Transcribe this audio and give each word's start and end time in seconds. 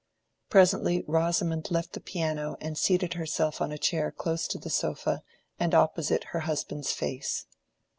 Presently 0.49 1.03
Rosamond 1.07 1.69
left 1.69 1.93
the 1.93 1.99
piano 1.99 2.57
and 2.59 2.75
seated 2.75 3.13
herself 3.13 3.61
on 3.61 3.71
a 3.71 3.77
chair 3.77 4.09
close 4.11 4.47
to 4.47 4.57
the 4.57 4.71
sofa 4.71 5.21
and 5.59 5.75
opposite 5.75 6.23
her 6.33 6.39
husband's 6.39 6.91
face. 6.91 7.45